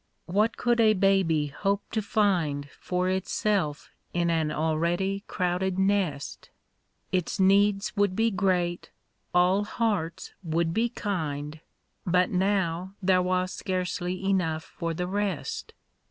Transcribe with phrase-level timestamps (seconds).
[0.25, 6.49] What could a baby hope to find For itself in an already crowded nest?
[7.11, 8.89] Its needs would be great,
[9.31, 11.59] all hearts would be kind,
[12.11, 15.71] Hut now there was scarcely enough for the rest.